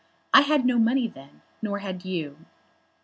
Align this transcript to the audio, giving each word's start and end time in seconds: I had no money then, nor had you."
I 0.33 0.41
had 0.41 0.65
no 0.65 0.79
money 0.79 1.07
then, 1.07 1.43
nor 1.61 1.77
had 1.77 2.05
you." 2.05 2.47